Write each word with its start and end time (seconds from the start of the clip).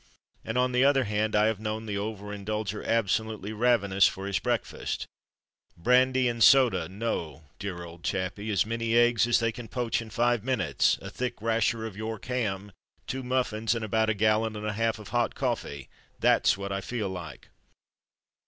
And 0.43 0.57
on 0.57 0.71
the 0.71 0.83
other 0.83 1.03
hand, 1.03 1.35
I 1.35 1.45
have 1.45 1.59
known 1.59 1.85
the 1.85 1.99
over 1.99 2.35
indulger 2.35 2.83
absolutely 2.83 3.53
ravenous 3.53 4.07
for 4.07 4.25
his 4.25 4.39
breakfast. 4.39 5.05
"Brandy 5.77 6.27
and 6.27 6.43
soda, 6.43 6.89
no, 6.89 7.43
dear 7.59 7.83
old 7.83 8.03
chappie; 8.03 8.49
as 8.49 8.65
many 8.65 8.97
eggs 8.97 9.27
as 9.27 9.37
they 9.39 9.51
can 9.51 9.67
poach 9.67 10.01
in 10.01 10.09
five 10.09 10.43
minutes, 10.43 10.97
a 11.03 11.11
thick 11.11 11.39
rasher 11.39 11.85
of 11.85 11.95
York 11.95 12.25
ham, 12.25 12.71
two 13.05 13.21
muffins, 13.21 13.75
and 13.75 13.85
about 13.85 14.09
a 14.09 14.15
gallon 14.15 14.55
and 14.55 14.65
a 14.65 14.73
half 14.73 14.97
of 14.97 15.09
hot 15.09 15.35
coffee 15.35 15.87
that's 16.19 16.57
what 16.57 16.71
I 16.71 16.81
feel 16.81 17.07
like." 17.09 17.49